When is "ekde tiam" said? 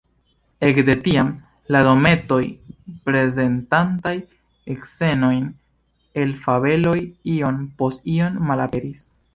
0.67-1.27